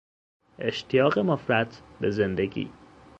[0.59, 2.69] اشتیاق مفرط به زندگی